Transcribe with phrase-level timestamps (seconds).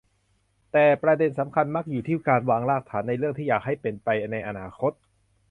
[0.71, 4.91] แต่ประเด็นสำคัญมักอยู่ที่การวางรากฐานในเรื่องที่อยากให้เป็นไปในอนาคต